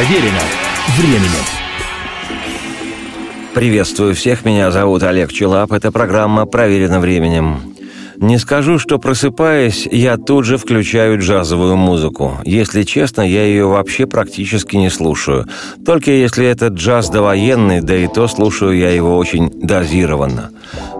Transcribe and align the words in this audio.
Проверено 0.00 0.40
временем. 0.96 1.44
Приветствую 3.52 4.14
всех, 4.14 4.46
меня 4.46 4.70
зовут 4.70 5.02
Олег 5.02 5.30
Челап. 5.30 5.72
Это 5.72 5.92
программа 5.92 6.46
«Проверено 6.46 7.00
временем». 7.00 7.74
Не 8.20 8.36
скажу, 8.36 8.78
что 8.78 8.98
просыпаясь, 8.98 9.88
я 9.90 10.18
тут 10.18 10.44
же 10.44 10.58
включаю 10.58 11.18
джазовую 11.18 11.76
музыку. 11.76 12.36
Если 12.44 12.82
честно, 12.82 13.22
я 13.22 13.44
ее 13.44 13.66
вообще 13.66 14.06
практически 14.06 14.76
не 14.76 14.90
слушаю. 14.90 15.46
Только 15.86 16.10
если 16.10 16.44
это 16.44 16.66
джаз 16.66 17.08
довоенный, 17.08 17.80
да 17.80 17.96
и 17.96 18.06
то 18.08 18.28
слушаю 18.28 18.76
я 18.76 18.90
его 18.90 19.16
очень 19.16 19.48
дозированно. 19.48 20.50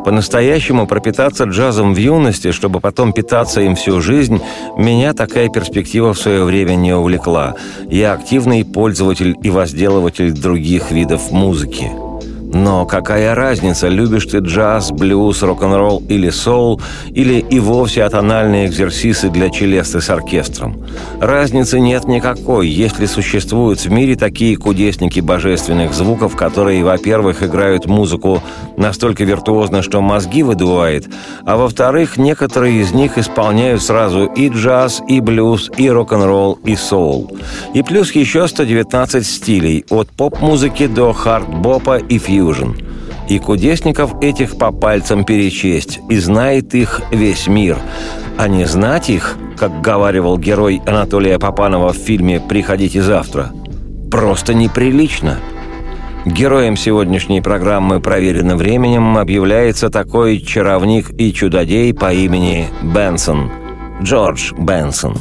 По-настоящему 0.03 0.87
пропитаться 0.87 1.45
джазом 1.45 1.93
в 1.93 1.99
юности, 1.99 2.53
чтобы 2.53 2.81
потом 2.81 3.13
питаться 3.13 3.61
им 3.61 3.77
всю 3.77 4.01
жизнь, 4.01 4.41
меня 4.79 5.13
такая 5.13 5.51
перспектива 5.51 6.15
в 6.15 6.19
свое 6.19 6.43
время 6.45 6.75
не 6.75 6.95
увлекла. 6.95 7.55
Я 7.91 8.15
активный 8.15 8.65
пользователь 8.65 9.37
и 9.43 9.51
возделыватель 9.51 10.33
других 10.33 10.91
видов 10.91 11.31
музыки. 11.31 11.91
Но 12.53 12.85
какая 12.85 13.37
разница, 13.37 13.87
любишь 13.87 14.27
ты 14.27 14.39
джаз, 14.39 14.91
блюз, 14.91 15.43
рок-н-ролл 15.43 16.03
или 16.09 16.31
соул, 16.31 16.81
или 17.11 17.39
и 17.39 17.61
вовсе 17.61 18.03
атональные 18.03 18.67
экзерсисы 18.67 19.29
для 19.29 19.51
челесты 19.51 20.01
с 20.01 20.11
оркестром? 20.11 20.85
Разницы 21.21 21.79
нет 21.79 22.09
никакой, 22.09 22.69
если 22.69 23.07
существуют 23.07 23.79
в 23.81 23.91
мире 23.91 24.17
такие 24.17 24.57
кудесники 24.57 25.21
божественных 25.21 25.95
звуков, 25.95 26.35
которые, 26.35 26.83
во-первых, 26.83 27.45
играют 27.45 27.87
музыку 27.87 28.43
настолько 28.77 29.23
виртуозно, 29.23 29.83
что 29.83 30.01
мозги 30.01 30.43
выдувает, 30.43 31.07
а 31.45 31.57
во-вторых, 31.57 32.17
некоторые 32.17 32.81
из 32.81 32.93
них 32.93 33.17
исполняют 33.17 33.81
сразу 33.81 34.25
и 34.25 34.49
джаз, 34.49 35.03
и 35.07 35.21
блюз, 35.21 35.71
и 35.77 35.89
рок-н-ролл, 35.89 36.59
и 36.65 36.75
соул. 36.75 37.31
И 37.75 37.83
плюс 37.83 38.11
еще 38.13 38.49
119 38.49 39.25
стилей, 39.25 39.85
от 39.89 40.09
поп-музыки 40.11 40.89
до 40.89 41.13
хард-бопа 41.13 41.99
и 41.99 42.19
фьюжн 42.19 42.40
Fusion. 42.41 42.83
И 43.29 43.39
кудесников 43.39 44.21
этих 44.23 44.57
по 44.57 44.73
пальцам 44.73 45.25
перечесть, 45.25 46.01
и 46.09 46.17
знает 46.17 46.75
их 46.75 47.03
весь 47.11 47.47
мир. 47.47 47.79
А 48.37 48.49
не 48.49 48.65
знать 48.65 49.11
их, 49.11 49.37
как 49.57 49.81
говаривал 49.83 50.39
герой 50.39 50.81
Анатолия 50.87 51.39
Попанова 51.39 51.93
в 51.93 51.97
фильме 51.97 52.41
«Приходите 52.41 53.03
завтра», 53.03 53.53
просто 54.11 54.55
неприлично. 54.55 55.39
Героем 56.27 56.77
сегодняшней 56.77 57.41
программы 57.41 58.01
«Проверено 58.01 58.57
временем» 58.57 59.17
объявляется 59.17 59.91
такой 59.91 60.41
чаровник 60.41 61.11
и 61.19 61.33
чудодей 61.33 61.95
по 61.95 62.13
имени 62.13 62.69
Бенсон. 62.83 63.51
Джордж 64.03 64.53
Бенсон. 64.59 65.17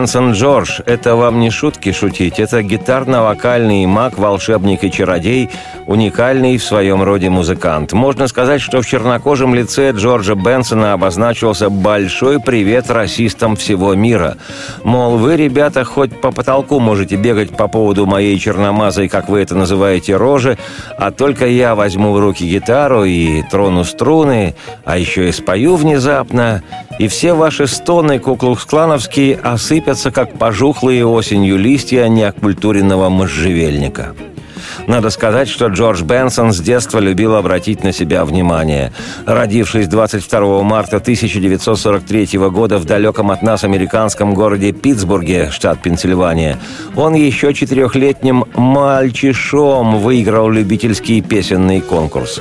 Бенсон 0.00 0.32
Джордж– 0.32 0.80
это 0.86 1.14
вам 1.14 1.40
не 1.40 1.50
шутки 1.50 1.92
шутить, 1.92 2.40
это 2.40 2.62
гитарно-вокальный 2.62 3.84
маг, 3.84 4.16
волшебник 4.16 4.82
и 4.82 4.90
чародей, 4.90 5.50
уникальный 5.90 6.56
в 6.56 6.62
своем 6.62 7.02
роде 7.02 7.30
музыкант. 7.30 7.92
Можно 7.92 8.28
сказать, 8.28 8.60
что 8.60 8.80
в 8.80 8.86
чернокожем 8.86 9.56
лице 9.56 9.90
Джорджа 9.90 10.36
Бенсона 10.36 10.92
обозначился 10.92 11.68
большой 11.68 12.38
привет 12.38 12.88
расистам 12.90 13.56
всего 13.56 13.94
мира. 13.94 14.36
Мол, 14.84 15.16
вы, 15.16 15.36
ребята, 15.36 15.82
хоть 15.82 16.20
по 16.20 16.30
потолку 16.30 16.78
можете 16.78 17.16
бегать 17.16 17.56
по 17.56 17.66
поводу 17.66 18.06
моей 18.06 18.38
черномазой, 18.38 19.08
как 19.08 19.28
вы 19.28 19.40
это 19.40 19.56
называете, 19.56 20.14
рожи, 20.14 20.58
а 20.96 21.10
только 21.10 21.48
я 21.48 21.74
возьму 21.74 22.12
в 22.12 22.20
руки 22.20 22.44
гитару 22.44 23.02
и 23.02 23.42
трону 23.50 23.82
струны, 23.82 24.54
а 24.84 24.96
еще 24.96 25.28
и 25.28 25.32
спою 25.32 25.74
внезапно, 25.74 26.62
и 27.00 27.08
все 27.08 27.32
ваши 27.32 27.66
стоны 27.66 28.20
куклукс-клановские 28.20 29.40
осыпятся, 29.40 30.12
как 30.12 30.38
пожухлые 30.38 31.04
осенью 31.04 31.58
листья 31.58 32.06
неокультуренного 32.06 33.08
можжевельника. 33.08 34.14
Надо 34.90 35.10
сказать, 35.10 35.48
что 35.48 35.68
Джордж 35.68 36.02
Бенсон 36.02 36.52
с 36.52 36.58
детства 36.58 36.98
любил 36.98 37.36
обратить 37.36 37.84
на 37.84 37.92
себя 37.92 38.24
внимание. 38.24 38.92
Родившись 39.24 39.86
22 39.86 40.64
марта 40.64 40.96
1943 40.96 42.38
года 42.50 42.78
в 42.78 42.84
далеком 42.84 43.30
от 43.30 43.40
нас 43.40 43.62
американском 43.62 44.34
городе 44.34 44.72
Питтсбурге, 44.72 45.50
штат 45.52 45.80
Пенсильвания, 45.80 46.58
он 46.96 47.14
еще 47.14 47.54
четырехлетним 47.54 48.46
мальчишом 48.56 50.00
выиграл 50.00 50.50
любительский 50.50 51.22
песенный 51.22 51.80
конкурс. 51.80 52.40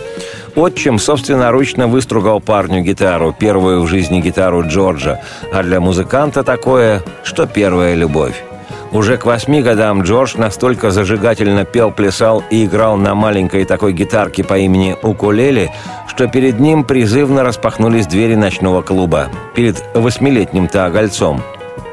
Отчим 0.56 0.98
собственноручно 0.98 1.88
выстругал 1.88 2.42
парню 2.42 2.82
гитару, 2.82 3.32
первую 3.32 3.84
в 3.84 3.88
жизни 3.88 4.22
гитару 4.22 4.68
Джорджа, 4.68 5.20
а 5.54 5.62
для 5.62 5.80
музыканта 5.80 6.44
такое, 6.44 7.04
что 7.24 7.46
первая 7.46 7.94
любовь. 7.94 8.49
Уже 8.92 9.18
к 9.18 9.26
восьми 9.26 9.62
годам 9.62 10.02
Джордж 10.02 10.36
настолько 10.38 10.90
зажигательно 10.90 11.64
пел, 11.64 11.92
плясал 11.92 12.44
и 12.50 12.66
играл 12.66 12.98
на 12.98 13.14
маленькой 13.14 13.66
такой 13.66 13.94
гитарке 13.94 14.44
по 14.44 14.58
имени 14.58 14.96
Укулеле, 15.04 15.72
что 16.08 16.28
перед 16.28 16.60
ним 16.60 16.84
призывно 16.84 17.44
распахнулись 17.44 18.08
двери 18.08 18.36
ночного 18.36 18.82
клуба. 18.82 19.28
Перед 19.56 19.84
восьмилетним-то 19.94 20.86
огольцом. 20.86 21.42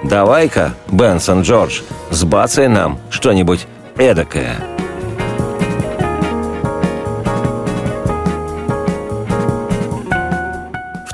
«Давай-ка, 0.04 0.75
Бенсон 0.90 1.43
Джордж, 1.43 1.81
сбацай 2.10 2.69
нам 2.69 2.99
что-нибудь 3.10 3.66
эдакое– 3.96 4.56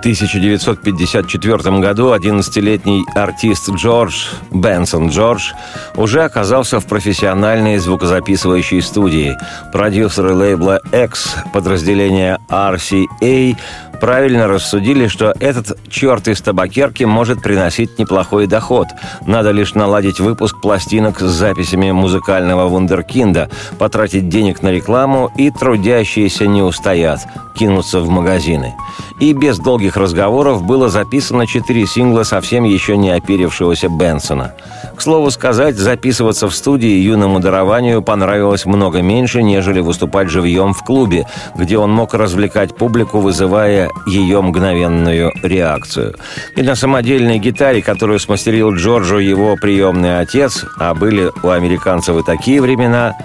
1954 0.03 1.79
году 1.79 2.13
11-летний 2.13 3.05
артист 3.15 3.71
Джордж 3.71 4.31
Бенсон 4.51 5.11
Джордж 5.11 5.53
уже 5.95 6.25
оказался 6.25 6.81
в 6.81 6.87
профессиональной 6.87 7.79
звукозаписывающей 7.79 8.83
студии. 8.83 9.37
Продюсеры 9.73 10.35
лейбла 10.35 10.81
X 10.93 11.37
подразделения 11.53 12.41
RCA 12.51 13.57
правильно 14.03 14.49
рассудили, 14.49 15.07
что 15.07 15.33
этот 15.39 15.79
черт 15.89 16.27
из 16.27 16.41
табакерки 16.41 17.05
может 17.05 17.41
приносить 17.41 18.01
неплохой 18.01 18.49
доход. 18.49 18.89
Надо 19.29 19.53
лишь 19.53 19.75
наладить 19.75 20.19
выпуск 20.19 20.61
пластинок 20.61 21.21
с 21.21 21.31
записями 21.31 21.93
музыкального 21.93 22.67
вундеркинда, 22.67 23.49
потратить 23.79 24.29
денег 24.29 24.61
на 24.61 24.73
рекламу, 24.73 25.31
и 25.37 25.53
трудящиеся 25.53 26.49
не 26.49 26.63
устоят, 26.63 27.21
кинуться 27.55 28.01
в 28.01 28.09
магазины. 28.09 28.75
И 29.21 29.35
без 29.35 29.61
долгих 29.61 29.92
разговоров 29.97 30.63
было 30.63 30.89
записано 30.89 31.47
четыре 31.47 31.87
сингла 31.87 32.23
совсем 32.23 32.65
еще 32.65 32.97
не 32.97 33.11
оперившегося 33.11 33.89
Бенсона. 33.89 34.55
К 34.97 35.01
слову 35.01 35.31
сказать, 35.31 35.77
записываться 35.77 36.49
в 36.49 36.55
студии 36.55 37.01
юному 37.01 37.41
дарованию 37.41 38.03
понравилось 38.03 38.67
много 38.67 39.03
меньше, 39.03 39.43
нежели 39.43 39.81
выступать 39.81 40.29
живьем 40.29 40.75
в 40.75 40.85
клубе, 40.85 41.27
где 41.55 41.79
он 41.79 41.91
мог 41.93 42.15
развлекать 42.15 42.77
публику, 42.77 43.21
вызывая 43.21 43.91
ее 44.07 44.41
мгновенную 44.41 45.33
реакцию. 45.43 46.15
И 46.57 46.63
на 46.63 46.75
самодельной 46.75 47.39
гитаре, 47.39 47.83
которую 47.83 48.19
смастерил 48.21 48.75
Джорджу 48.75 49.19
его 49.19 49.57
приемный 49.57 50.21
отец, 50.21 50.65
а 50.79 50.95
были 50.95 51.31
у 51.43 51.49
американцев 51.49 52.17
и 52.19 52.23
такие 52.23 52.61
времена, 52.61 53.17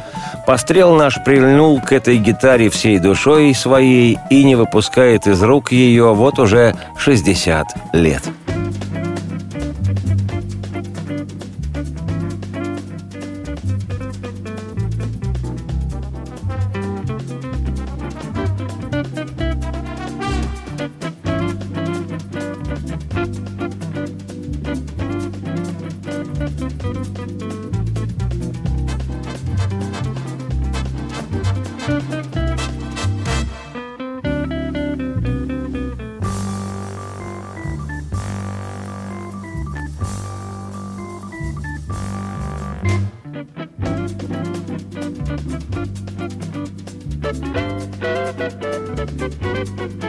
пострел 0.46 0.96
наш 0.96 1.22
прильнул 1.24 1.82
к 1.82 1.92
этой 1.92 2.18
гитаре 2.18 2.70
всей 2.70 3.00
душой 3.00 3.54
своей 3.54 4.18
и 4.30 4.44
не 4.44 4.56
выпускает 4.56 5.28
из 5.28 5.44
рук 5.44 5.72
ее 5.72 6.14
вот 6.14 6.40
уже 6.40 6.57
60 6.98 7.48
лет. 7.94 8.24
Thank 47.90 48.04
you. 50.04 50.07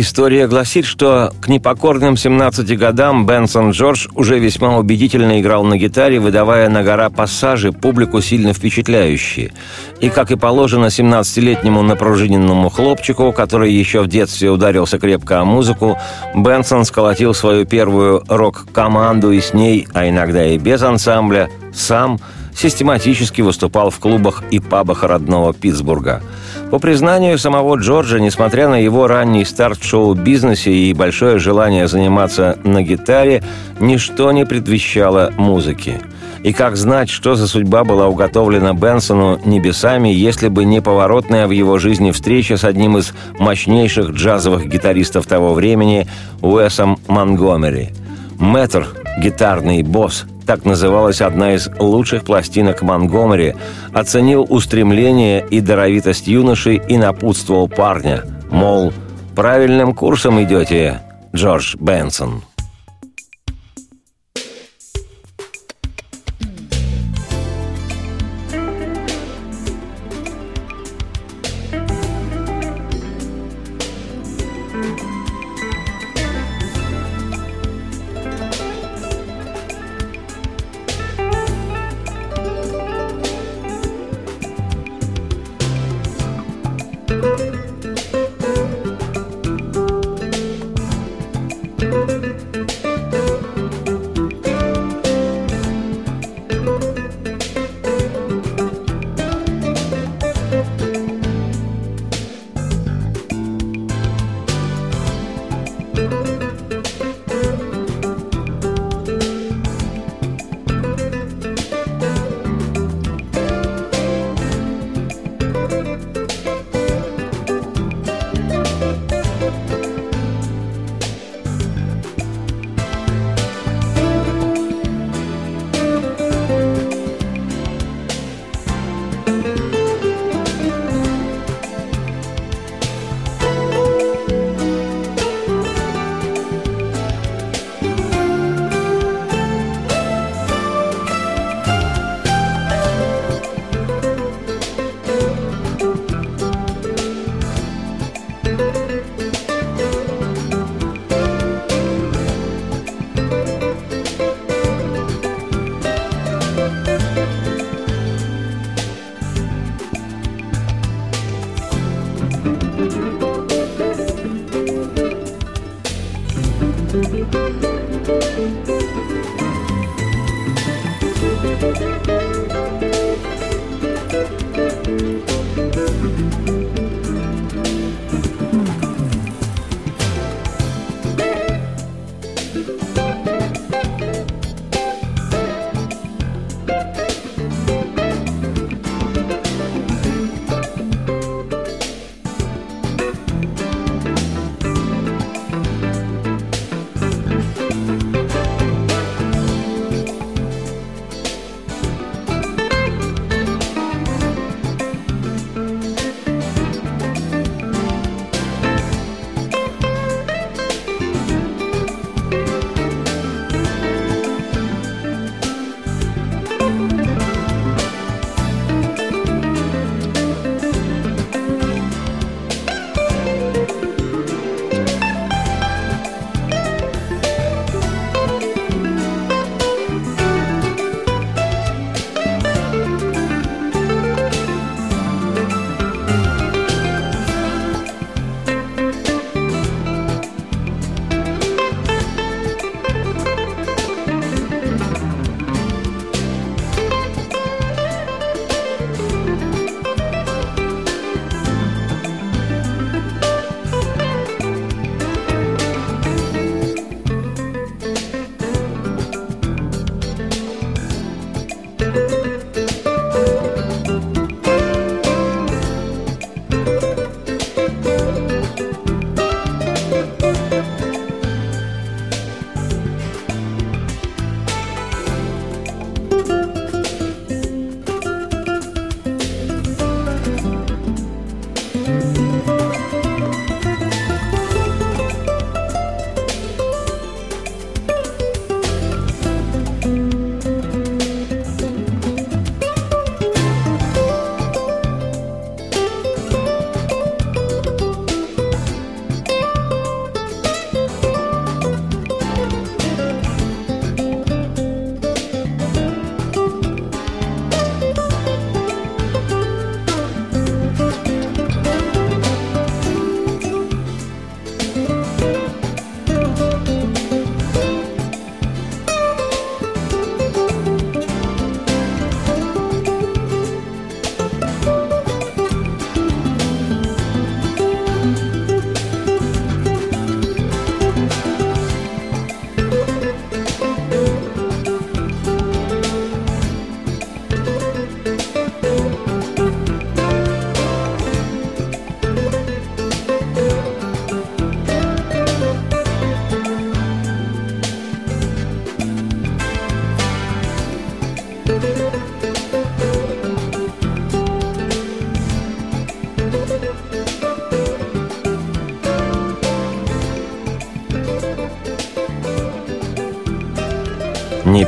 История 0.00 0.48
гласит, 0.48 0.86
что 0.86 1.30
к 1.42 1.48
непокорным 1.48 2.16
17 2.16 2.78
годам 2.78 3.26
Бенсон 3.26 3.72
Джордж 3.72 4.08
уже 4.14 4.38
весьма 4.38 4.78
убедительно 4.78 5.38
играл 5.38 5.62
на 5.62 5.76
гитаре, 5.76 6.18
выдавая 6.18 6.70
на 6.70 6.82
гора 6.82 7.10
пассажи, 7.10 7.70
публику 7.70 8.22
сильно 8.22 8.54
впечатляющие. 8.54 9.52
И, 10.00 10.08
как 10.08 10.30
и 10.30 10.36
положено 10.36 10.86
17-летнему 10.86 11.82
напружиненному 11.82 12.70
хлопчику, 12.70 13.30
который 13.32 13.74
еще 13.74 14.00
в 14.00 14.06
детстве 14.06 14.48
ударился 14.48 14.98
крепко 14.98 15.40
о 15.40 15.44
музыку, 15.44 15.98
Бенсон 16.34 16.86
сколотил 16.86 17.34
свою 17.34 17.66
первую 17.66 18.24
рок-команду 18.26 19.32
и 19.32 19.40
с 19.42 19.52
ней, 19.52 19.86
а 19.92 20.08
иногда 20.08 20.46
и 20.46 20.56
без 20.56 20.80
ансамбля, 20.80 21.50
сам 21.74 22.18
систематически 22.56 23.42
выступал 23.42 23.90
в 23.90 23.98
клубах 23.98 24.44
и 24.50 24.60
пабах 24.60 25.02
родного 25.02 25.52
Питтсбурга– 25.52 26.22
по 26.70 26.78
признанию 26.78 27.36
самого 27.38 27.76
Джорджа, 27.76 28.20
несмотря 28.20 28.68
на 28.68 28.76
его 28.76 29.08
ранний 29.08 29.44
старт 29.44 29.80
в 29.80 29.84
шоу-бизнесе 29.84 30.72
и 30.72 30.94
большое 30.94 31.38
желание 31.38 31.88
заниматься 31.88 32.58
на 32.62 32.82
гитаре, 32.82 33.42
ничто 33.80 34.30
не 34.30 34.46
предвещало 34.46 35.32
музыки. 35.36 36.00
И 36.44 36.52
как 36.52 36.76
знать, 36.76 37.10
что 37.10 37.34
за 37.34 37.46
судьба 37.46 37.84
была 37.84 38.08
уготовлена 38.08 38.72
Бенсону 38.72 39.40
небесами, 39.44 40.08
если 40.08 40.48
бы 40.48 40.64
не 40.64 40.80
поворотная 40.80 41.46
в 41.46 41.50
его 41.50 41.78
жизни 41.78 42.12
встреча 42.12 42.56
с 42.56 42.64
одним 42.64 42.96
из 42.96 43.12
мощнейших 43.38 44.10
джазовых 44.10 44.66
гитаристов 44.66 45.26
того 45.26 45.52
времени 45.52 46.06
Уэсом 46.40 46.98
Монгомери. 47.08 47.90
Мэтр, 48.38 48.86
гитарный 49.18 49.82
босс, 49.82 50.24
так 50.50 50.64
называлась 50.64 51.20
одна 51.20 51.54
из 51.54 51.70
лучших 51.78 52.24
пластинок 52.24 52.82
Монгомери, 52.82 53.54
оценил 53.92 54.44
устремление 54.48 55.46
и 55.48 55.60
даровитость 55.60 56.26
юноши 56.26 56.74
и 56.74 56.98
напутствовал 56.98 57.68
парня, 57.68 58.24
мол, 58.50 58.92
правильным 59.36 59.94
курсом 59.94 60.42
идете, 60.42 61.02
Джордж 61.32 61.76
Бенсон. 61.78 62.42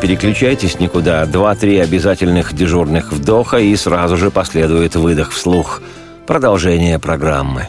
Переключайтесь 0.02 0.80
никуда. 0.80 1.24
Два-три 1.26 1.78
обязательных 1.78 2.52
дежурных 2.54 3.12
вдоха 3.12 3.58
и 3.58 3.74
сразу 3.76 4.16
же 4.16 4.32
последует 4.32 4.96
выдох 4.96 5.30
вслух. 5.30 5.80
Продолжение 6.26 6.98
программы. 6.98 7.66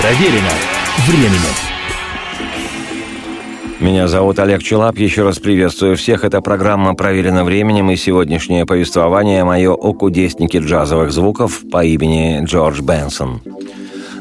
Проверено 0.00 0.52
временем. 1.06 1.54
Меня 3.78 4.08
зовут 4.08 4.38
Олег 4.38 4.62
Челап. 4.62 4.96
Еще 4.96 5.22
раз 5.22 5.38
приветствую 5.38 5.96
всех. 5.96 6.24
Эта 6.24 6.40
программа 6.40 6.94
проверена 6.94 7.44
временем, 7.44 7.90
и 7.90 7.96
сегодняшнее 7.96 8.64
повествование 8.64 9.44
мое 9.44 9.72
о 9.72 9.92
кудеснике 9.92 10.58
джазовых 10.58 11.12
звуков 11.12 11.60
по 11.70 11.84
имени 11.84 12.42
Джордж 12.44 12.80
Бенсон. 12.80 13.42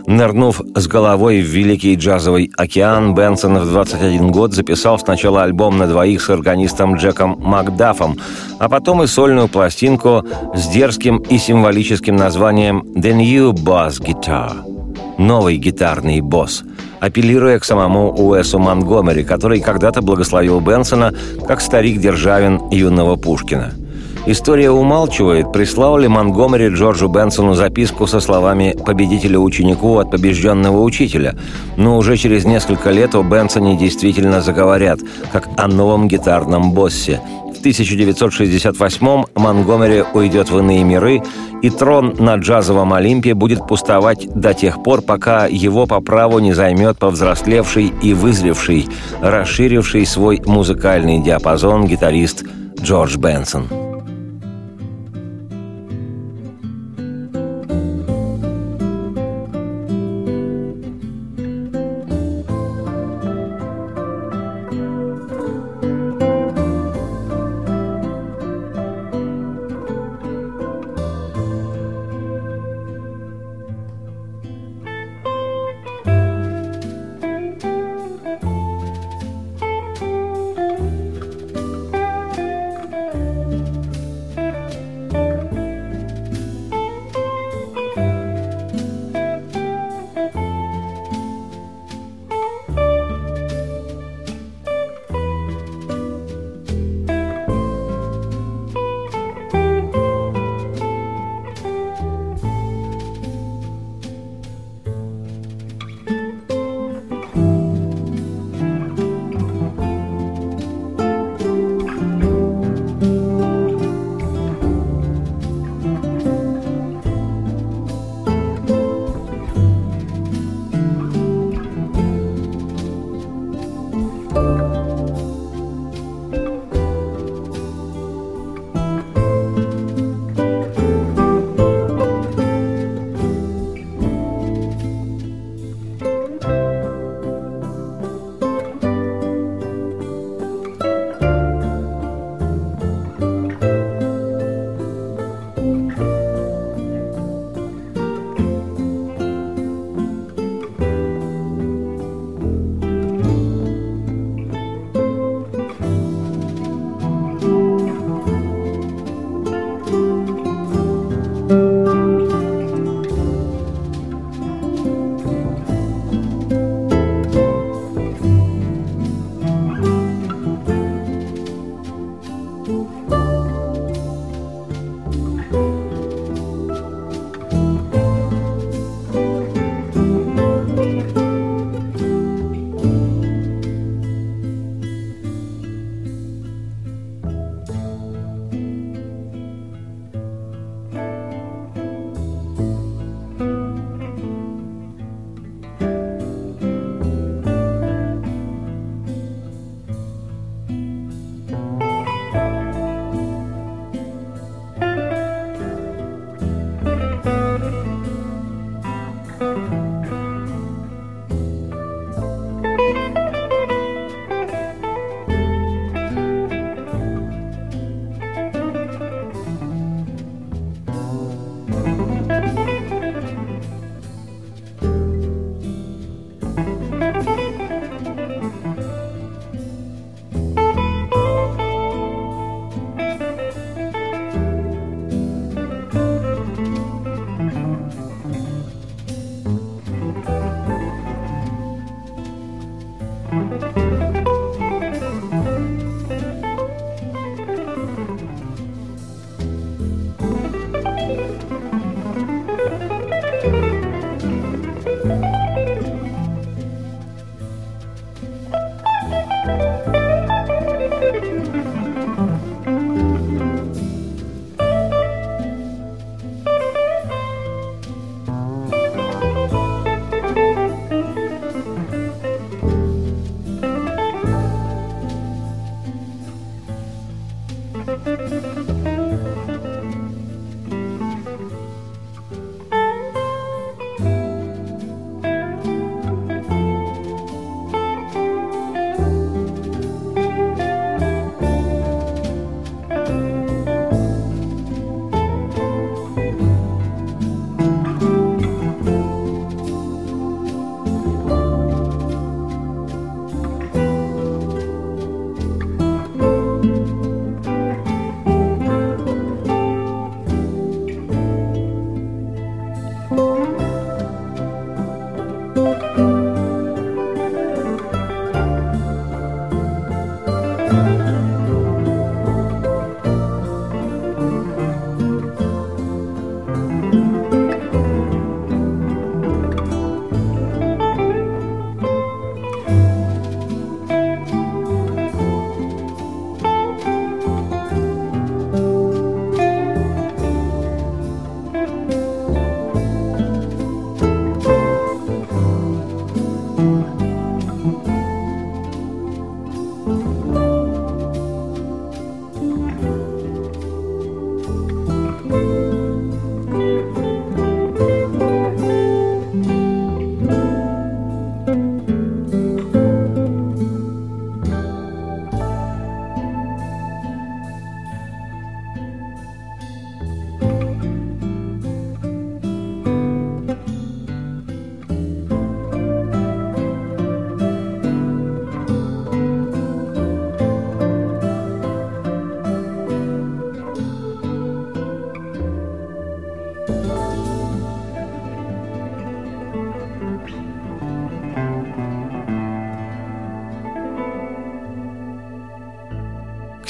Нырнув 0.07 0.61
с 0.73 0.87
головой 0.87 1.41
в 1.41 1.47
великий 1.47 1.95
джазовый 1.95 2.49
океан, 2.55 3.13
Бенсон 3.13 3.57
в 3.57 3.69
21 3.69 4.31
год 4.31 4.53
записал 4.53 4.97
сначала 4.97 5.43
альбом 5.43 5.77
на 5.77 5.85
двоих 5.85 6.21
с 6.21 6.29
органистом 6.29 6.95
Джеком 6.95 7.35
Макдафом, 7.41 8.17
а 8.57 8.69
потом 8.69 9.03
и 9.03 9.07
сольную 9.07 9.49
пластинку 9.49 10.23
с 10.55 10.67
дерзким 10.69 11.17
и 11.17 11.37
символическим 11.37 12.15
названием 12.15 12.83
«The 12.95 13.11
New 13.11 13.51
Bass 13.51 13.99
Guitar»— 14.01 14.53
«Новый 15.17 15.57
гитарный 15.57 16.21
босс», 16.21 16.63
апеллируя 17.01 17.59
к 17.59 17.65
самому 17.65 18.09
Уэсу 18.09 18.59
Монгомери, 18.59 19.25
который 19.25 19.59
когда-то 19.59 20.01
благословил 20.01 20.61
Бенсона 20.61 21.13
как 21.45 21.59
старик 21.59 21.99
Державин 21.99 22.61
юного 22.71 23.17
Пушкина— 23.17 23.73
История 24.29 24.71
умалчивает, 24.71 25.53
прислал 25.53 25.97
ли 25.97 26.09
Монгомери 26.09 26.67
Джорджу 26.67 27.07
Бенсону 27.07 27.53
записку 27.53 28.07
со 28.07 28.19
словами 28.19 28.75
«победителя 28.85 29.39
ученику 29.39 29.99
от 29.99 30.11
побежденного 30.11 30.81
учителя», 30.81 31.35
но 31.77 31.97
уже 31.97 32.17
через 32.17 32.43
несколько 32.43 32.91
лет 32.91 33.15
о 33.15 33.23
Бенсоне 33.23 33.77
действительно 33.77 34.41
заговорят, 34.41 34.99
как 35.31 35.47
о 35.55 35.69
новом 35.69 36.09
гитарном 36.09 36.73
боссе. 36.73 37.21
В 37.55 37.65
1968-м 37.65 39.27
Монгомери 39.35 40.03
уйдет 40.13 40.51
в 40.51 40.59
иные 40.59 40.83
миры, 40.83 41.23
и 41.61 41.69
трон 41.69 42.13
на 42.19 42.35
джазовом 42.35 42.91
Олимпе 42.93 43.33
будет 43.33 43.65
пустовать 43.65 44.27
до 44.35 44.53
тех 44.53 44.83
пор, 44.83 45.03
пока 45.03 45.45
его 45.45 45.85
по 45.85 46.01
праву 46.01 46.39
не 46.39 46.51
займет 46.51 46.97
повзрослевший 46.99 47.93
и 48.01 48.13
вызревший, 48.13 48.89
расширивший 49.21 50.05
свой 50.05 50.41
музыкальный 50.45 51.23
диапазон 51.23 51.87
гитарист 51.87 52.43
Джордж 52.81 53.15
Бенсон. 53.15 53.86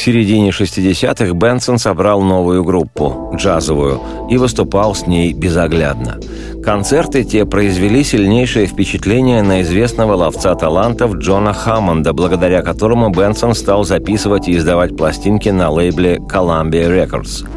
Середине 0.08 0.52
60-х 0.52 1.34
Бенсон 1.34 1.78
собрал 1.78 2.22
новую 2.22 2.64
группу, 2.64 3.30
джазовую, 3.36 4.00
и 4.30 4.38
выступал 4.38 4.96
с 4.96 5.06
ней 5.06 5.34
безоглядно. 5.34 6.18
Концерты 6.64 7.26
те 7.26 7.46
произвели 7.46 8.06
сильнейшее 8.06 8.68
впечатление 8.68 9.42
на 9.42 9.62
известного 9.64 10.14
ловца 10.14 10.56
талантов 10.56 11.16
Джона 11.16 11.52
Хаммонда, 11.52 12.14
благодаря 12.14 12.62
которому 12.62 13.10
Бенсон 13.10 13.54
стал 13.54 13.84
записывать 13.84 14.48
и 14.48 14.56
издавать 14.56 14.96
пластинки 14.96 15.50
на 15.50 15.70
лейбле 15.70 16.20
Columbia 16.20 16.88
Records– 16.88 17.46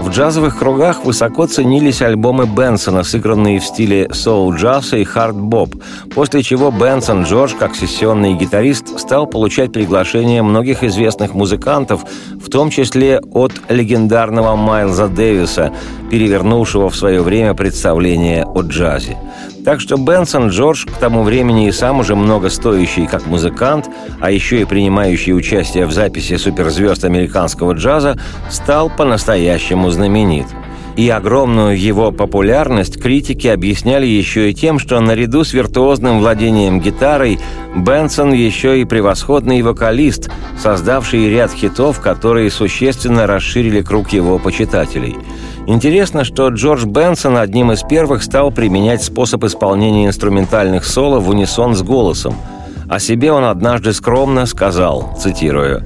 в 0.00 0.10
джазовых 0.10 0.58
кругах 0.58 1.04
высоко 1.04 1.46
ценились 1.46 2.02
альбомы 2.02 2.46
Бенсона, 2.46 3.02
сыгранные 3.02 3.58
в 3.60 3.64
стиле 3.64 4.08
соул-джаза 4.12 4.96
и 4.96 5.04
хард-боб, 5.04 5.74
после 6.14 6.42
чего 6.42 6.70
Бенсон 6.70 7.24
Джордж, 7.24 7.54
как 7.58 7.74
сессионный 7.74 8.34
гитарист, 8.34 8.98
стал 8.98 9.26
получать 9.26 9.72
приглашения 9.72 10.42
многих 10.42 10.84
известных 10.84 11.34
музыкантов, 11.34 12.04
в 12.40 12.48
том 12.48 12.70
числе 12.70 13.20
от 13.32 13.52
легендарного 13.68 14.56
Майлза 14.56 15.08
Дэвиса, 15.08 15.72
перевернувшего 16.10 16.88
в 16.88 16.96
свое 16.96 17.20
время 17.20 17.54
представление 17.54 18.44
о 18.44 18.62
джазе. 18.62 19.16
Так 19.68 19.82
что 19.82 19.98
Бенсон 19.98 20.48
Джордж, 20.48 20.86
к 20.86 20.92
тому 20.92 21.22
времени 21.22 21.68
и 21.68 21.72
сам 21.72 22.00
уже 22.00 22.16
много 22.16 22.48
стоящий 22.48 23.06
как 23.06 23.26
музыкант, 23.26 23.86
а 24.18 24.30
еще 24.30 24.62
и 24.62 24.64
принимающий 24.64 25.34
участие 25.34 25.84
в 25.84 25.92
записи 25.92 26.38
суперзвезд 26.38 27.04
американского 27.04 27.74
джаза, 27.74 28.18
стал 28.48 28.88
по-настоящему 28.88 29.90
знаменит. 29.90 30.46
И 30.98 31.08
огромную 31.08 31.80
его 31.80 32.12
популярность 32.12 33.00
критики 33.00 33.46
объясняли 33.46 34.04
еще 34.04 34.50
и 34.50 34.54
тем, 34.54 34.78
что 34.78 35.00
наряду 35.00 35.44
с 35.44 35.54
виртуозным 35.54 36.18
владением 36.18 36.80
гитарой 36.80 37.38
Бенсон 37.74 38.32
еще 38.34 38.80
и 38.80 38.84
превосходный 38.84 39.62
вокалист, 39.62 40.28
создавший 40.60 41.30
ряд 41.30 41.52
хитов, 41.52 42.00
которые 42.00 42.50
существенно 42.50 43.26
расширили 43.26 43.80
круг 43.80 44.10
его 44.10 44.38
почитателей– 44.38 45.16
Интересно, 45.68 46.24
что 46.24 46.48
Джордж 46.48 46.86
Бенсон 46.86 47.36
одним 47.36 47.72
из 47.72 47.82
первых 47.82 48.22
стал 48.22 48.50
применять 48.50 49.02
способ 49.02 49.44
исполнения 49.44 50.06
инструментальных 50.06 50.86
соло 50.86 51.20
в 51.20 51.28
унисон 51.28 51.74
с 51.74 51.82
голосом. 51.82 52.34
О 52.88 52.98
себе 52.98 53.32
он 53.32 53.44
однажды 53.44 53.92
скромно 53.92 54.46
сказал, 54.46 55.14
цитирую, 55.20 55.82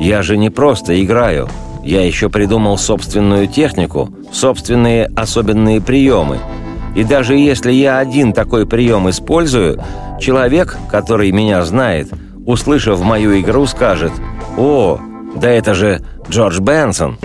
«Я 0.00 0.22
же 0.22 0.38
не 0.38 0.48
просто 0.48 1.04
играю, 1.04 1.50
я 1.86 2.04
еще 2.04 2.28
придумал 2.28 2.78
собственную 2.78 3.46
технику, 3.46 4.10
собственные 4.32 5.06
особенные 5.16 5.80
приемы. 5.80 6.38
И 6.96 7.04
даже 7.04 7.36
если 7.36 7.70
я 7.72 7.98
один 7.98 8.32
такой 8.32 8.66
прием 8.66 9.08
использую, 9.08 9.82
человек, 10.20 10.76
который 10.90 11.30
меня 11.30 11.64
знает, 11.64 12.08
услышав 12.44 13.00
мою 13.02 13.38
игру, 13.40 13.66
скажет 13.66 14.12
«О, 14.58 14.98
да 15.36 15.48
это 15.48 15.74
же 15.74 16.00
Джордж 16.28 16.58
Бенсон!» 16.58 17.18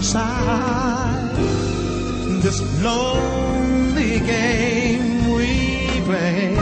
Inside 0.00 1.36
this 2.42 2.60
lonely 2.82 4.18
game 4.20 5.30
we 5.36 6.00
play. 6.04 6.56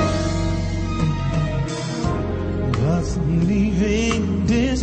But 2.72 3.06
leaving 3.46 4.44
this 4.46 4.82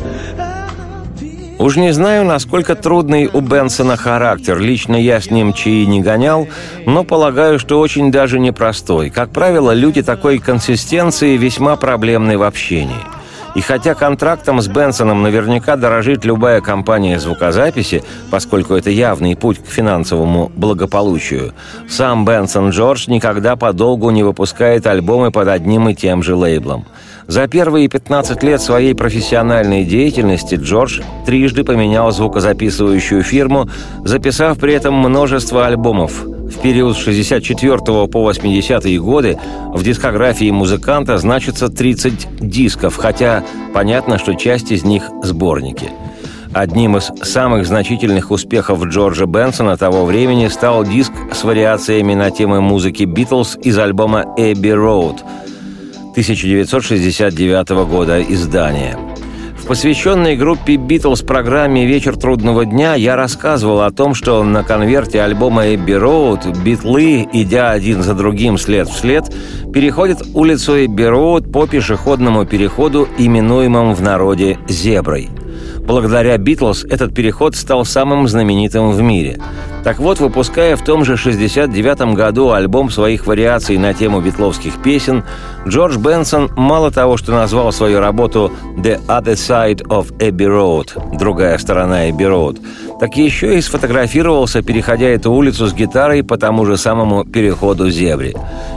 Уж 1.66 1.78
не 1.78 1.92
знаю, 1.94 2.26
насколько 2.26 2.76
трудный 2.76 3.26
у 3.26 3.42
Бенсона 3.42 3.98
характер. 3.98 4.60
Лично 4.60 4.96
я 4.96 5.20
с 5.20 5.32
ним 5.32 5.52
чаи 5.52 5.86
не 5.86 6.00
гонял, 6.00 6.48
но 6.86 7.04
полагаю, 7.04 7.58
что 7.58 7.80
очень 7.80 8.12
даже 8.12 8.38
непростой. 8.38 9.10
Как 9.10 9.32
правило, 9.32 9.72
люди 9.72 10.04
такой 10.04 10.38
консистенции 10.38 11.38
весьма 11.38 11.76
проблемны 11.76 12.38
в 12.38 12.44
общении. 12.44 13.15
И 13.56 13.62
хотя 13.62 13.96
контрактом 13.96 14.62
с 14.62 14.68
Бенсоном 14.68 15.24
наверняка 15.24 15.78
дорожит 15.78 16.26
любая 16.26 16.60
компания 16.60 17.18
звукозаписи, 17.20 18.04
поскольку 18.30 18.74
это 18.74 18.90
явный 18.90 19.38
путь 19.38 19.60
к 19.64 19.68
финансовому 19.68 20.52
благополучию, 20.56 21.54
сам 21.88 22.26
Бенсон 22.26 22.72
Джордж 22.72 23.06
никогда 23.08 23.56
подолгу 23.56 24.12
не 24.12 24.24
выпускает 24.24 24.86
альбомы 24.86 25.32
под 25.32 25.48
одним 25.48 25.88
и 25.88 25.96
тем 25.96 26.22
же 26.22 26.36
лейблом. 26.36 26.86
За 27.28 27.48
первые 27.48 27.88
15 27.88 28.44
лет 28.44 28.62
своей 28.62 28.94
профессиональной 28.94 29.86
деятельности 29.86 30.56
Джордж 30.56 31.02
трижды 31.26 31.64
поменял 31.64 32.12
звукозаписывающую 32.12 33.24
фирму, 33.24 33.70
записав 34.04 34.60
при 34.60 34.74
этом 34.74 34.96
множество 34.96 35.66
альбомов, 35.66 36.26
в 36.50 36.60
период 36.62 36.96
с 36.96 37.00
64 37.00 37.78
по 38.08 38.22
80 38.22 39.00
годы 39.02 39.38
в 39.74 39.84
дискографии 39.84 40.52
музыканта 40.52 41.18
значится 41.18 41.70
30 41.70 42.40
дисков, 42.40 42.98
хотя 42.98 43.44
понятно, 43.74 44.20
что 44.20 44.36
часть 44.36 44.72
из 44.72 44.84
них– 44.84 45.10
сборники. 45.24 45.90
Одним 46.54 46.98
из 46.98 47.12
самых 47.24 47.66
значительных 47.66 48.32
успехов 48.32 48.86
Джорджа 48.86 49.26
Бенсона 49.26 49.76
того 49.76 50.06
времени 50.06 50.48
стал 50.48 50.86
диск 50.86 51.12
с 51.34 51.44
вариациями 51.44 52.14
на 52.14 52.32
темы 52.32 52.62
музыки 52.62 53.04
«Битлз» 53.04 53.58
из 53.62 53.78
альбома 53.78 54.34
«Эбби 54.38 54.70
Роуд» 54.70 55.22
1969 56.12 57.70
года 57.90 58.22
издания– 58.22 58.98
посвященной 59.68 60.36
группе 60.36 60.76
«Битлз» 60.76 61.22
программе 61.22 61.86
«Вечер 61.86 62.16
трудного 62.16 62.66
дня» 62.66 62.96
я 62.96 63.16
рассказывал 63.16 63.82
о 63.82 63.92
том, 63.92 64.14
что 64.14 64.44
на 64.44 64.64
конверте 64.64 65.22
альбома 65.22 65.74
«Эбби 65.74 65.94
Роуд» 65.94 66.46
битлы, 66.64 67.28
идя 67.34 67.72
один 67.72 68.04
за 68.04 68.14
другим 68.14 68.58
след 68.58 68.88
в 68.88 68.94
след, 68.94 69.26
переходят 69.74 70.22
улицу 70.34 70.86
Эбби 70.86 71.04
Роуд 71.04 71.52
по 71.52 71.68
пешеходному 71.68 72.46
переходу, 72.46 73.08
именуемому 73.18 73.94
в 73.94 74.02
народе 74.02 74.60
«Зеброй». 74.68 75.30
Благодаря 75.80 76.38
«Битлз» 76.38 76.84
этот 76.84 77.14
переход 77.14 77.56
стал 77.56 77.86
самым 77.86 78.28
знаменитым 78.28 78.92
в 78.92 79.02
мире. 79.02 79.40
Так 79.86 80.00
вот, 80.00 80.20
выпуская 80.20 80.76
в 80.76 80.84
том 80.84 81.06
же 81.06 81.16
69 81.16 82.16
году 82.16 82.50
альбом 82.50 82.90
своих 82.90 83.28
вариаций 83.28 83.78
на 83.78 83.94
тему 83.94 84.20
битловских 84.20 84.82
песен, 84.82 85.24
Джордж 85.68 86.00
Бенсон 86.00 86.50
мало 86.56 86.90
того, 86.90 87.18
что 87.18 87.34
назвал 87.34 87.72
свою 87.72 88.00
работу 88.00 88.52
«The 88.78 89.00
Other 89.06 89.36
Side 89.36 89.84
of 89.90 90.12
Abbey 90.18 90.48
Road»– 90.48 91.18
«Другая 91.20 91.60
сторона 91.60 92.10
Abbey 92.10 92.28
Road», 92.28 92.60
так 93.00 93.16
еще 93.16 93.58
и 93.58 93.62
сфотографировался, 93.62 94.64
переходя 94.64 95.08
эту 95.08 95.32
улицу 95.32 95.68
с 95.68 95.74
гитарой 95.74 96.24
по 96.24 96.38
тому 96.38 96.66
же 96.66 96.78
самому 96.78 97.24
переходу 97.24 97.90
Зебри. 97.90 98.36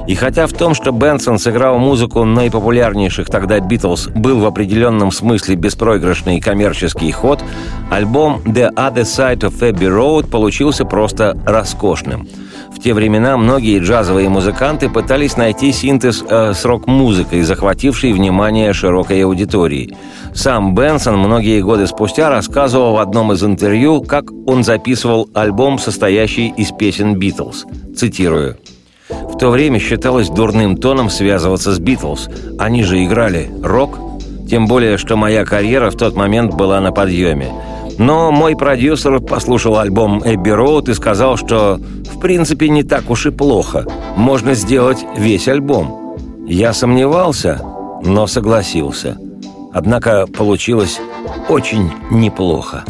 И 0.08 0.14
хотя 0.14 0.46
в 0.46 0.52
том, 0.52 0.74
что 0.74 0.92
Бенсон 0.92 1.38
сыграл 1.38 1.78
музыку 1.78 2.24
наипопулярнейших 2.24 3.28
тогда 3.28 3.60
Битлз, 3.60 4.08
был 4.08 4.40
в 4.40 4.46
определенном 4.46 5.12
смысле 5.12 5.54
беспроигрышный 5.54 6.40
коммерческий 6.40 7.12
ход, 7.12 7.42
альбом 7.90 8.42
«The 8.44 8.74
Other 8.74 9.04
Side 9.04 9.40
of 9.40 9.60
Abbey 9.60 9.88
Road» 9.88 10.28
получился 10.28 10.84
просто 10.84 10.97
роскошным. 11.44 12.26
В 12.78 12.80
те 12.80 12.94
времена 12.94 13.36
многие 13.36 13.80
джазовые 13.80 14.28
музыканты 14.28 14.88
пытались 14.88 15.36
найти 15.36 15.72
синтез 15.72 16.22
э, 16.28 16.52
с 16.54 16.64
рок-музыкой, 16.64 17.42
захватившей 17.42 18.12
внимание 18.12 18.72
широкой 18.72 19.24
аудитории. 19.24 19.96
Сам 20.34 20.74
Бенсон 20.74 21.18
многие 21.18 21.60
годы 21.60 21.86
спустя 21.86 22.30
рассказывал 22.30 22.92
в 22.92 22.98
одном 22.98 23.32
из 23.32 23.42
интервью, 23.42 24.02
как 24.02 24.26
он 24.46 24.62
записывал 24.62 25.28
альбом, 25.34 25.78
состоящий 25.78 26.48
из 26.56 26.70
песен 26.70 27.16
«Битлз». 27.18 27.64
Цитирую. 27.96 28.58
«В 29.08 29.38
то 29.38 29.50
время 29.50 29.80
считалось 29.80 30.28
дурным 30.28 30.76
тоном 30.76 31.10
связываться 31.10 31.72
с 31.72 31.78
«Битлз». 31.80 32.28
Они 32.58 32.84
же 32.84 33.04
играли 33.04 33.50
рок. 33.62 33.98
Тем 34.48 34.66
более, 34.66 34.98
что 34.98 35.16
моя 35.16 35.44
карьера 35.44 35.90
в 35.90 35.96
тот 35.96 36.14
момент 36.14 36.54
была 36.54 36.80
на 36.80 36.92
подъеме. 36.92 37.48
Но 37.98 38.30
мой 38.30 38.56
продюсер 38.56 39.20
послушал 39.20 39.76
альбом 39.78 40.22
«Эбби 40.24 40.50
Роуд» 40.50 40.88
и 40.88 40.94
сказал, 40.94 41.36
что 41.36 41.80
в 42.14 42.20
принципе 42.20 42.68
не 42.68 42.84
так 42.84 43.10
уж 43.10 43.26
и 43.26 43.30
плохо. 43.30 43.84
Можно 44.16 44.54
сделать 44.54 45.04
весь 45.16 45.48
альбом. 45.48 46.16
Я 46.46 46.72
сомневался, 46.72 47.60
но 48.04 48.26
согласился. 48.26 49.18
Однако 49.72 50.26
получилось 50.26 51.00
очень 51.48 51.90
неплохо. 52.10 52.84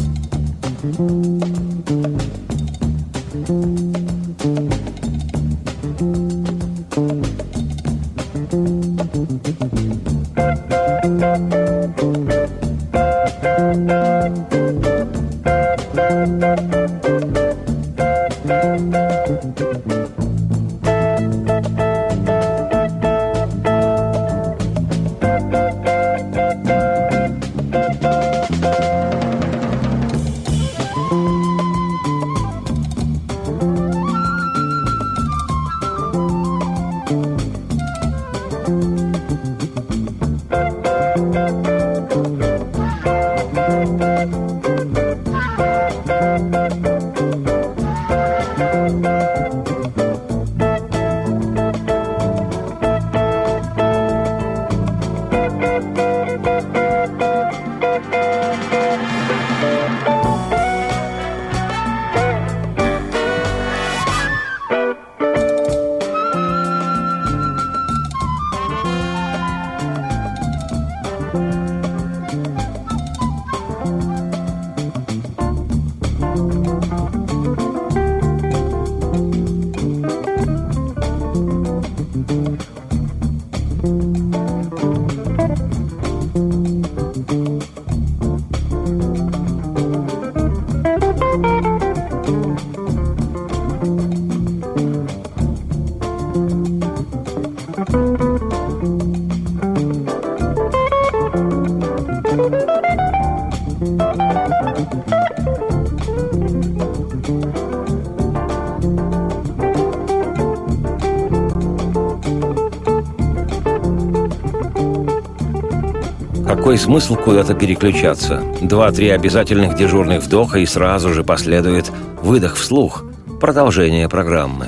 Какой 116.69 116.77
смысл 116.77 117.15
куда-то 117.15 117.55
переключаться? 117.55 118.43
Два-три 118.61 119.09
обязательных 119.09 119.75
дежурных 119.75 120.21
вдоха 120.21 120.59
и 120.59 120.67
сразу 120.67 121.11
же 121.11 121.23
последует 121.23 121.91
выдох 122.21 122.57
вслух. 122.57 123.05
Продолжение 123.41 124.07
программы. 124.07 124.67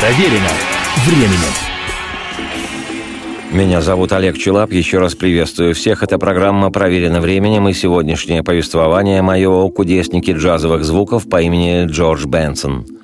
Проверено 0.00 0.48
временем. 1.04 1.52
Меня 3.52 3.82
зовут 3.82 4.14
Олег 4.14 4.38
Челап. 4.38 4.72
Еще 4.72 4.98
раз 4.98 5.14
приветствую 5.14 5.74
всех. 5.74 6.02
Это 6.02 6.16
программа 6.16 6.70
«Проверено 6.70 7.20
временем» 7.20 7.68
и 7.68 7.74
сегодняшнее 7.74 8.42
повествование 8.42 9.20
мое 9.20 9.50
о 9.50 9.68
кудеснике 9.68 10.32
джазовых 10.32 10.84
звуков 10.84 11.28
по 11.28 11.42
имени 11.42 11.84
Джордж 11.84 12.24
Бенсон– 12.24 12.86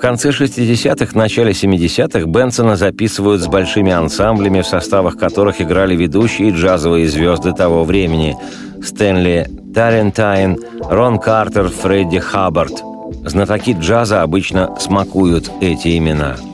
конце 0.00 0.30
60-х, 0.30 1.16
начале 1.16 1.52
70-х 1.52 2.26
Бенсона 2.26 2.76
записывают 2.76 3.42
с 3.42 3.46
большими 3.46 3.92
ансамблями, 3.92 4.62
в 4.62 4.66
составах 4.66 5.16
которых 5.16 5.60
играли 5.60 5.94
ведущие 5.94 6.50
джазовые 6.50 7.06
звезды 7.08 7.52
того 7.52 7.84
времени– 7.84 8.36
Стэнли 8.82 9.46
Тарентайн, 9.74 10.58
Рон 10.80 11.18
Картер, 11.18 11.68
Фредди 11.68 12.18
Хаббард. 12.18 12.82
Знатоки 13.26 13.76
джаза 13.78 14.22
обычно 14.22 14.74
смакуют 14.80 15.50
эти 15.60 15.98
имена– 15.98 16.36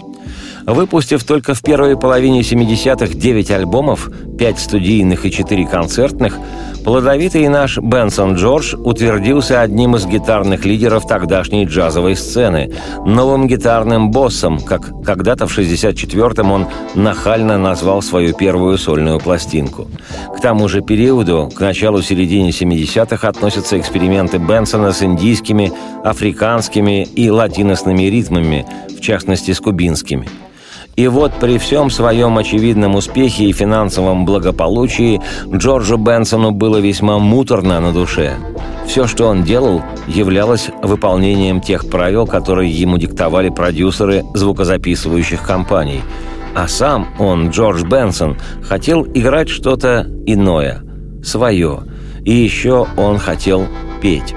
Выпустив 0.67 1.23
только 1.23 1.55
в 1.55 1.63
первой 1.63 1.97
половине 1.97 2.41
70-х 2.41 3.15
9 3.15 3.51
альбомов, 3.53 4.11
5 4.37 4.59
студийных 4.59 5.25
и 5.25 5.31
4 5.31 5.65
концертных, 5.65 6.37
плодовитый 6.83 7.47
наш 7.47 7.79
Бенсон 7.79 8.35
Джордж 8.35 8.75
утвердился 8.75 9.61
одним 9.61 9.95
из 9.95 10.07
гитарных 10.07 10.65
лидеров 10.65 11.07
тогдашней 11.07 11.67
джазовой 11.67 12.17
сцены, 12.17 12.73
новым 13.05 13.47
гитарным 13.47 14.11
боссом, 14.11 14.59
как 14.59 14.91
когда-то 15.05 15.47
в 15.47 15.57
64-м 15.57 16.51
он 16.51 16.67
нахально 16.97 17.59
назвал 17.59 18.03
свою 18.03 18.35
первую 18.35 18.77
сольную 18.77 19.21
пластинку. 19.21 19.87
К 20.37 20.41
тому 20.41 20.67
же 20.67 20.81
периоду, 20.81 21.49
к 21.55 21.61
началу-середине 21.61 22.51
70-х, 22.51 23.29
относятся 23.29 23.79
эксперименты 23.79 24.39
Бенсона 24.39 24.91
с 24.91 25.01
индийскими, 25.01 25.73
африканскими 26.03 27.05
и 27.05 27.31
латиносными 27.31 28.03
ритмами, 28.03 28.67
в 28.89 29.01
частности 29.01 29.53
с 29.53 29.61
кубинскими– 29.61 30.29
и 30.97 31.09
вот 31.09 31.33
при 31.39 31.59
всем 31.59 31.91
своем 31.91 32.39
очевидном 32.39 32.95
успехе 32.95 33.45
и 33.45 33.53
финансовом 33.53 34.25
благополучии 34.25 35.21
Джорджу 35.55 35.99
Бенсону 35.99 36.53
было 36.53 36.79
весьма 36.79 37.19
муторно 37.19 37.81
на 37.81 37.93
душе. 37.93 38.37
Все, 38.87 39.07
что 39.07 39.27
он 39.27 39.43
делал, 39.45 39.83
являлось 40.07 40.71
выполнением 40.83 41.61
тех 41.61 41.91
правил, 41.91 42.27
которые 42.27 42.71
ему 42.71 42.97
диктовали 42.97 43.51
продюсеры 43.51 44.25
звукозаписывающих 44.35 45.43
компаний. 45.43 46.01
А 46.55 46.67
сам 46.67 47.09
он, 47.19 47.51
Джордж 47.51 47.85
Бенсон, 47.85 48.39
хотел 48.63 49.05
играть 49.05 49.51
что-то 49.51 50.07
иное, 50.25 50.83
свое. 51.23 51.81
И 52.25 52.33
еще 52.33 52.87
он 52.97 53.19
хотел 53.19 53.67
петь. 54.01 54.35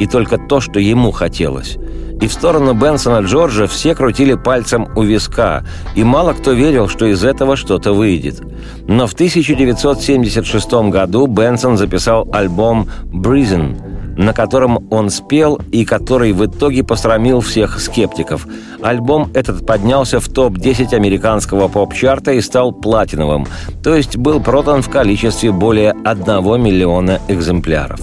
И 0.00 0.06
только 0.08 0.38
то, 0.38 0.60
что 0.60 0.80
ему 0.80 1.12
хотелось– 1.12 1.76
И 2.20 2.26
в 2.26 2.32
сторону 2.32 2.74
Бенсона 2.74 3.24
Джорджа 3.24 3.66
все 3.66 3.94
крутили 3.94 4.34
пальцем 4.34 4.88
у 4.94 5.02
виска, 5.02 5.64
и 5.94 6.04
мало 6.04 6.34
кто 6.34 6.52
верил, 6.52 6.86
что 6.88 7.06
из 7.06 7.24
этого 7.24 7.56
что-то 7.56 7.92
выйдет. 7.92 8.42
Но 8.86 9.06
в 9.06 9.14
1976 9.14 10.72
году 10.90 11.26
Бенсон 11.26 11.78
записал 11.78 12.28
альбом 12.32 12.88
«Breathing», 13.06 13.90
на 14.18 14.34
котором 14.34 14.86
он 14.90 15.08
спел 15.08 15.58
и 15.72 15.86
который 15.86 16.32
в 16.32 16.44
итоге 16.44 16.84
посрамил 16.84 17.40
всех 17.40 17.80
скептиков. 17.80 18.46
Альбом 18.82 19.30
этот 19.32 19.64
поднялся 19.66 20.20
в 20.20 20.28
топ-10 20.28 20.94
американского 20.94 21.68
поп-чарта 21.68 22.32
и 22.32 22.42
стал 22.42 22.72
платиновым, 22.72 23.46
то 23.82 23.94
есть 23.94 24.18
был 24.18 24.40
продан 24.40 24.82
в 24.82 24.90
количестве 24.90 25.52
более 25.52 25.94
1 26.04 26.62
миллиона 26.62 27.18
экземпляров. 27.28 28.00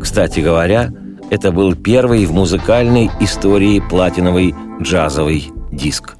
Кстати 0.00 0.40
говоря, 0.40 0.90
это 1.30 1.52
был 1.52 1.74
первый 1.74 2.26
в 2.26 2.32
музыкальной 2.32 3.10
истории 3.20 3.80
платиновый 3.80 4.54
джазовый 4.80 5.50
диск. 5.72 6.16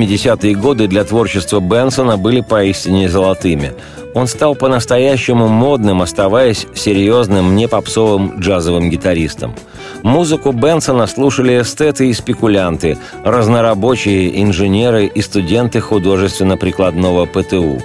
70-е 0.00 0.54
годы 0.54 0.86
для 0.86 1.04
творчества 1.04 1.60
Бенсона 1.60 2.16
были 2.16 2.40
поистине 2.40 3.08
золотыми. 3.08 3.72
Он 4.14 4.26
стал 4.26 4.56
по-настоящему 4.56 5.46
модным, 5.48 6.02
оставаясь 6.02 6.66
серьезным, 6.74 7.54
не 7.54 7.68
попсовым 7.68 8.40
джазовым 8.40 8.90
гитаристом. 8.90 9.54
Музыку 10.02 10.52
Бенсона 10.52 11.06
слушали 11.06 11.60
эстеты 11.60 12.08
и 12.08 12.12
спекулянты, 12.12 12.98
разнорабочие, 13.24 14.42
инженеры 14.42 15.06
и 15.06 15.22
студенты 15.22 15.80
художественно-прикладного 15.80 17.26
ПТУ. 17.26 17.80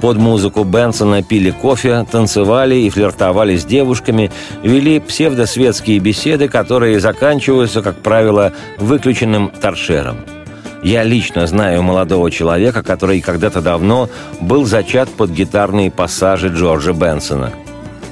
Под 0.00 0.16
музыку 0.16 0.64
Бенсона 0.64 1.22
пили 1.22 1.50
кофе, 1.50 2.06
танцевали 2.10 2.76
и 2.76 2.90
флиртовали 2.90 3.56
с 3.56 3.64
девушками, 3.64 4.30
вели 4.62 5.00
псевдосветские 5.00 5.98
беседы, 5.98 6.48
которые 6.48 7.00
заканчиваются, 7.00 7.82
как 7.82 7.96
правило, 8.02 8.52
выключенным 8.78 9.50
торшером– 9.60 10.18
я 10.82 11.02
лично 11.02 11.46
знаю 11.46 11.82
молодого 11.82 12.30
человека, 12.30 12.82
который 12.82 13.20
когда-то 13.20 13.60
давно 13.60 14.08
был 14.40 14.64
зачат 14.64 15.08
под 15.08 15.30
гитарные 15.30 15.90
пассажи 15.90 16.48
Джорджа 16.48 16.92
Бенсона. 16.92 17.52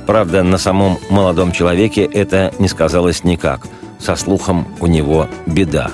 Правда, 0.07 0.43
на 0.43 0.59
самом 0.59 0.99
молодом 1.09 1.53
человеке 1.53 2.03
это 2.03 2.53
не 2.59 2.69
сказалось 2.69 3.25
никак. 3.25 3.67
Со 3.99 4.17
слухом 4.17 4.67
у 4.81 4.87
него 4.87 5.29
беда. 5.47 5.91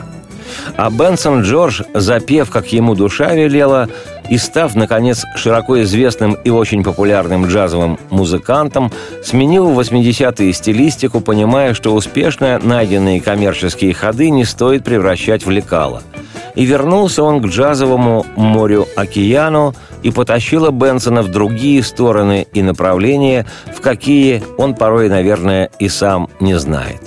А 0.76 0.90
Бенсон 0.90 1.42
Джордж, 1.42 1.82
запев, 1.94 2.50
как 2.50 2.72
ему 2.72 2.96
душа 2.96 3.34
велела, 3.34 3.88
и 4.28 4.36
став, 4.36 4.74
наконец, 4.74 5.24
широко 5.36 5.80
известным 5.82 6.34
и 6.34 6.50
очень 6.50 6.82
популярным 6.82 7.46
джазовым 7.46 7.98
музыкантом, 8.10 8.90
сменил 9.22 9.68
в 9.68 9.78
80-е 9.78 10.52
стилистику, 10.52 11.20
понимая, 11.20 11.74
что 11.74 11.94
успешно 11.94 12.58
найденные 12.60 13.20
коммерческие 13.20 13.94
ходы 13.94 14.30
не 14.30 14.44
стоит 14.44 14.82
превращать 14.82 15.46
в 15.46 15.50
лекало– 15.50 16.02
и 16.55 16.64
вернулся 16.64 17.22
он 17.22 17.40
к 17.42 17.46
джазовому 17.46 18.26
морю-океану 18.36 19.74
и 20.03 20.11
потащила 20.11 20.70
Бенсона 20.70 21.22
в 21.22 21.28
другие 21.28 21.82
стороны 21.82 22.46
и 22.53 22.62
направления, 22.62 23.46
в 23.74 23.80
какие 23.80 24.42
он 24.59 24.74
порой, 24.74 25.09
наверное, 25.09 25.70
и 25.78 25.88
сам 25.88 26.28
не 26.40 26.59
знает. 26.59 27.01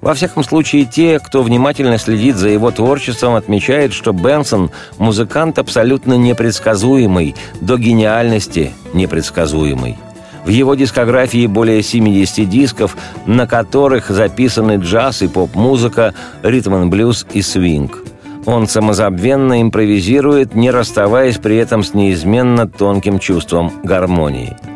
Во 0.00 0.14
всяком 0.14 0.44
случае, 0.44 0.84
те, 0.84 1.18
кто 1.18 1.42
внимательно 1.42 1.98
следит 1.98 2.36
за 2.36 2.48
его 2.48 2.70
творчеством, 2.70 3.34
отмечают, 3.34 3.92
что 3.92 4.12
Бенсон– 4.12 4.70
музыкант 4.98 5.58
абсолютно 5.58 6.14
непредсказуемый, 6.14 7.34
до 7.60 7.76
гениальности 7.76 8.72
непредсказуемый. 8.92 9.96
В 10.44 10.48
его 10.48 10.76
дискографии 10.76 11.46
более 11.48 11.82
70 11.82 12.48
дисков, 12.48 12.96
на 13.26 13.48
которых 13.48 14.10
записаны 14.10 14.76
джаз 14.76 15.22
и 15.22 15.28
поп-музыка, 15.28 16.14
ритм-н-блюз 16.44 17.26
и 17.32 17.42
свинг. 17.42 18.04
Он 18.46 18.66
самозабвенно 18.66 19.60
импровизирует, 19.60 20.54
не 20.54 20.70
расставаясь 20.70 21.36
при 21.36 21.56
этом 21.56 21.82
с 21.82 21.92
неизменно 21.92 22.66
тонким 22.66 23.18
чувством 23.18 23.72
гармонии– 23.82 24.56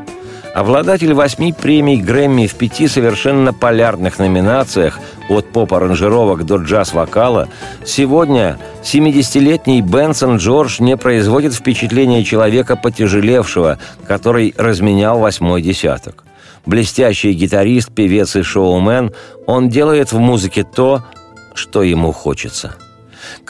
Обладатель 0.55 1.14
восьми 1.14 1.53
премий 1.53 2.01
Грэмми 2.01 2.49
в 2.49 2.57
пяти 2.57 2.89
совершенно 2.89 3.55
полярных 3.55 4.18
номинациях 4.18 4.99
от 5.29 5.49
поп-аранжировок 5.53 6.45
до 6.45 6.57
джаз-вокала, 6.57 7.49
сегодня 7.85 8.59
70-летний 8.83 9.81
Бенсон 9.81 10.39
Джордж 10.39 10.83
не 10.83 10.97
производит 10.97 11.55
впечатления 11.55 12.25
человека 12.25 12.75
потяжелевшего, 12.75 13.79
который 14.09 14.53
разменял 14.59 15.21
восьмой 15.21 15.62
десяток. 15.62 16.25
Блестящий 16.66 17.33
гитарист, 17.33 17.93
певец 17.93 18.35
и 18.35 18.43
шоумен, 18.43 19.12
он 19.47 19.68
делает 19.68 20.11
в 20.11 20.18
музыке 20.18 20.64
то, 20.64 21.05
что 21.55 21.85
ему 21.85 22.11
хочется– 22.11 22.75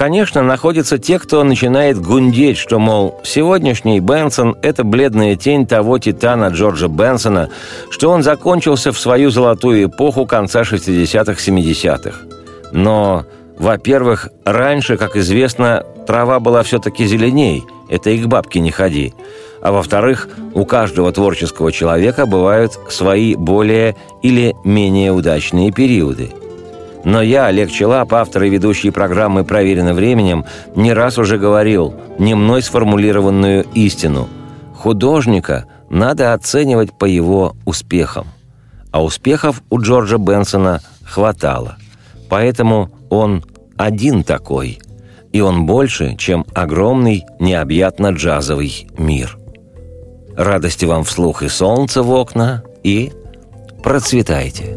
Конечно, 0.01 0.43
находятся 0.43 0.97
те, 0.97 1.19
кто 1.19 1.45
начинает 1.45 2.01
гундеть, 2.01 2.57
что, 2.57 2.79
мол, 2.79 3.21
сегодняшний 3.23 4.01
Бенсон– 4.01 4.57
это 4.63 4.83
бледная 4.83 5.37
тень 5.37 5.67
того 5.67 5.99
титана 5.99 6.49
Джорджа 6.49 6.89
Бенсона, 6.89 7.51
что 7.91 8.09
он 8.09 8.23
закончился 8.23 8.93
в 8.93 8.99
свою 8.99 9.29
золотую 9.29 9.85
эпоху 9.85 10.25
конца 10.25 10.63
60-х, 10.63 11.35
70-х. 11.35 12.19
Но, 12.73 13.27
во-первых, 13.59 14.31
раньше, 14.47 14.97
как 14.97 15.17
известно, 15.17 15.85
трава 16.07 16.41
была 16.41 16.63
все-таки 16.63 17.05
зеленей, 17.05 17.63
это 17.91 18.09
и 18.09 18.23
к 18.23 18.27
бабке 18.27 18.61
не 18.61 18.71
ходи. 18.71 19.13
А 19.61 19.71
во-вторых, 19.71 20.31
у 20.55 20.65
каждого 20.65 21.13
творческого 21.13 21.73
человека 21.73 22.25
бывают 22.25 22.73
свои 22.89 23.35
более 23.35 23.97
или 24.23 24.57
менее 24.65 25.13
удачные 25.13 25.71
периоды– 25.73 26.33
но 27.05 27.23
я, 27.23 27.47
Олег 27.47 27.71
Челап, 27.71 28.13
автор 28.13 28.43
и 28.45 28.51
ведущий 28.51 28.91
программы 28.91 29.45
«Проверено 29.45 29.95
временем», 29.95 30.45
не 30.75 30.93
раз 30.93 31.19
уже 31.19 31.39
говорил 31.39 31.95
не 32.19 32.35
мной 32.35 32.63
сформулированную 32.63 33.65
истину. 33.75 34.29
Художника 34.75 35.67
надо 35.89 36.35
оценивать 36.35 36.93
по 36.93 37.05
его 37.05 37.57
успехам. 37.65 38.27
А 38.91 39.03
успехов 39.03 39.63
у 39.71 39.81
Джорджа 39.81 40.19
Бенсона 40.19 40.81
хватало. 41.05 41.77
Поэтому 42.29 42.91
он 43.09 43.45
один 43.77 44.25
такой. 44.25 44.81
И 45.33 45.41
он 45.41 45.65
больше, 45.65 46.17
чем 46.17 46.45
огромный, 46.55 47.25
необъятно 47.39 48.09
джазовый 48.09 48.89
мир. 48.99 49.39
Радости 50.37 50.85
вам 50.85 51.05
вслух 51.05 51.43
и 51.43 51.49
солнце 51.49 52.03
в 52.03 52.11
окна, 52.13 52.63
и 52.83 53.13
процветайте. 53.83 54.77